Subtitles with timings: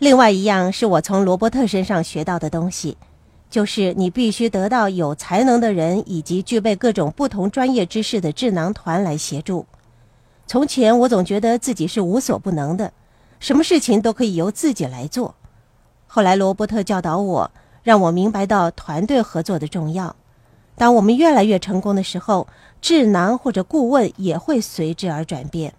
[0.00, 2.96] 另外一样是我从罗伯特身上学到的东西，
[3.50, 9.66] 就是你必须得到有才能的人以及具备各种不同专业知识的智囊团来协助。
[10.46, 12.94] 从前我总觉得自己是无所不能的，
[13.40, 15.34] 什么事情都可以由自己来做。
[16.06, 17.50] 后来罗伯特教导我，
[17.82, 20.16] 让我明白到团队合作的重要。
[20.76, 22.48] 当我们越来越成功的时候，
[22.80, 25.74] 智囊或者顾问也会随之而转变。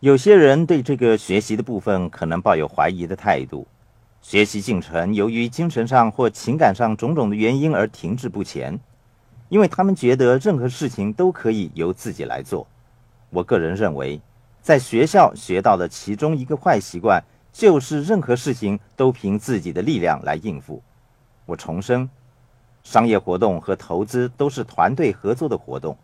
[0.00, 3.66] 有些人对这个学习的部分可能抱有怀疑的态度，
[4.20, 8.78] 学习进程由于精神上或情感上种种的原因而停滞不前，
[9.48, 12.66] 因为他们觉得任何事情都可以由自己来做。
[13.30, 14.20] 我个人认为，
[14.60, 20.82] 在学校学到的其中一个坏习惯，就是任何事情都凭自己的力量来应付。
[21.46, 22.06] 我重申，
[22.82, 25.96] 商业活动和投资都是团队合作的活动。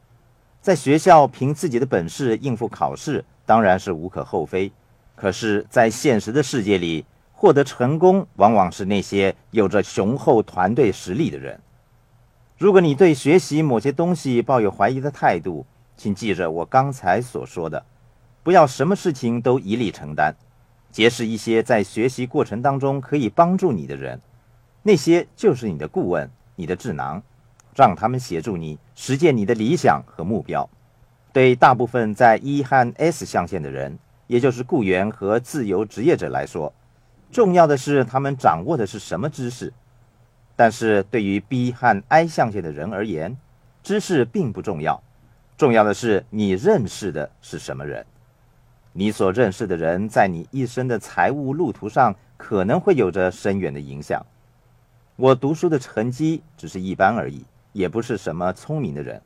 [0.62, 4.72] 在学校凭自己的本事应付考试，当然是无可厚非。
[5.14, 11.60] 可是，在现实的世界里，获得成功往往是那些有着雄厚团队实力的人。
[12.58, 17.84] 如果你对学习某些东西抱有怀疑的态度，请记着我刚才所说的，
[18.42, 20.34] 不要什么事情都一力承担，
[20.90, 24.20] 结识一些在学习过程当中可以帮助你的人，
[24.82, 27.22] 那些就是你的顾问、你的智囊，
[27.76, 30.68] 让他们协助你实现你的理想和目标。
[31.32, 36.72] 对大部分在 E 和 S 象限的人，也就是雇员和自由职业者来说，
[37.30, 39.70] 重要的是他们掌握的是什么知识；
[40.54, 43.36] 但是对于 B 和 I 象限的人而言，
[43.82, 45.02] 知识并不重要。
[45.56, 48.04] 重要的是，你认识的是什么人？
[48.92, 54.24] 你所认识的人，在你一生的财务路途上可能会有着深远的影响。
[55.16, 59.22] 我读书的成绩只是一般而已，也不是什么聪明的人。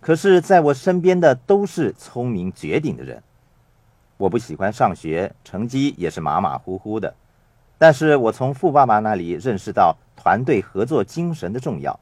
[0.00, 3.22] 可是，在我身边的都是聪明绝顶的人。
[4.16, 7.14] 我不喜欢上学，成绩也是马马虎虎的。
[7.78, 11.98] 但是我从富爸爸那里认识到团队合作精神的重要。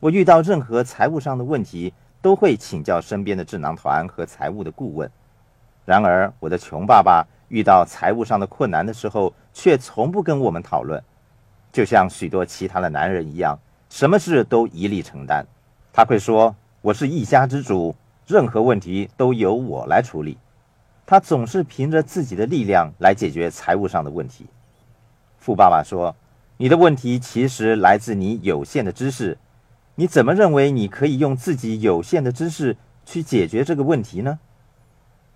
[0.00, 1.92] 我遇到任何财务上的问题。
[2.20, 5.08] 都会请教身边的智囊团和财务的顾问。
[5.84, 11.00] 然而，我的穷爸爸遇到财务上的困难的时候，却从不跟我们讨论，
[11.70, 13.56] 就像许多其他的男人一样，
[13.88, 15.46] 什么事都一力承担。
[15.92, 16.56] 他会说
[16.88, 17.94] ：“我是一家之主，
[18.26, 20.38] 任何问题都由我来处理。”
[21.04, 24.46] 他总是凭着自己的力量来解决财务上的问题。
[25.38, 26.16] 富爸爸说
[26.56, 29.36] ：“你的问题其实来自你有限的知识。”
[29.96, 32.74] 你怎么认为你可以用自己有限的知识
[33.04, 34.38] 去解决这个问题呢？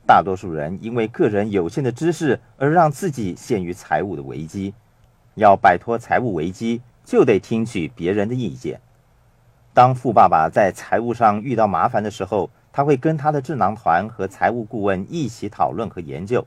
[0.07, 4.73] 大多数人因为个人有限的知识而让自己陷于财务的危机。
[5.35, 8.81] 要摆脱财务危机，就得听取别人的意见。
[9.75, 16.47] 当富爸爸在财务上遇到麻烦的时候，他会跟他的智囊团和财务顾问一起讨论和研究。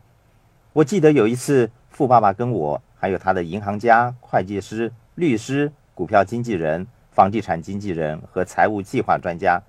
[0.73, 6.87] 我记得有一次，富爸爸跟我还有他的银行家、会计师、律师、股票经纪人。
[7.11, 9.63] 房地产经纪人和财务计划专家，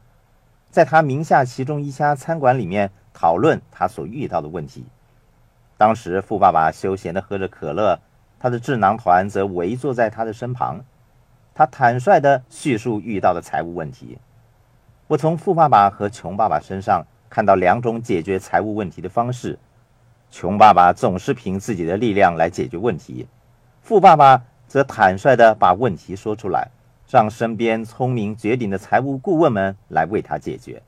[0.68, 4.84] 在他名下其中一家餐馆里面讨论他所遇到的问题。
[5.76, 8.00] 当时富爸爸休闲地喝着可乐，
[8.40, 10.84] 他的智囊团则围坐在他的身旁。
[11.56, 14.18] 他坦率地叙述遇到的财务问题。
[15.08, 19.58] 我从富爸爸和穷爸爸身上看到两种解决财务问题的方式：
[20.30, 23.26] 穷爸爸总是凭自己的力量来解决问题，
[23.80, 26.70] 富爸爸则坦率地把问题说出来。
[27.08, 30.82] 让身边聪明绝顶的财务顾问们来为他解决。